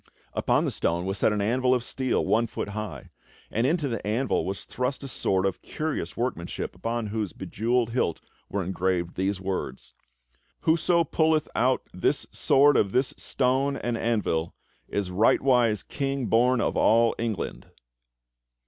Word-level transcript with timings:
Upon 0.33 0.65
the 0.65 0.71
stone 0.71 1.05
was 1.05 1.19
set 1.19 1.31
an 1.31 1.41
anvil 1.41 1.75
of 1.75 1.83
steel 1.83 2.25
one 2.25 2.47
foot 2.47 2.69
high, 2.69 3.11
and 3.51 3.67
into 3.67 3.87
the 3.87 4.01
anvil 4.07 4.45
was 4.47 4.63
thrust 4.63 5.03
a 5.03 5.07
sword 5.07 5.45
of 5.45 5.57
HOW 5.57 5.59
ARTHUR 5.59 5.59
WON 5.59 5.67
HIS 5.67 5.67
KINGDOM 5.67 5.75
19 5.75 5.77
curious 5.77 6.17
workmanship 6.17 6.75
upon 6.75 7.05
whose 7.07 7.33
bejewelled 7.33 7.89
hilt 7.91 8.21
were 8.49 8.63
engraved 8.63 9.13
these 9.13 9.39
words: 9.39 9.93
'WHOSO 10.63 11.03
PULLETH 11.03 11.47
OUT 11.55 11.83
THIS 11.93 12.25
SWORD 12.31 12.77
OF 12.77 12.93
THIS 12.93 13.13
STONE 13.15 13.77
AND 13.77 13.95
ANVIL. 13.95 14.55
IS 14.87 15.11
RIGHTWISE 15.11 15.83
KING 15.83 16.25
BORN 16.25 16.59
OF 16.61 16.75
ALL 16.75 17.13
ENGLAND." 17.19 17.67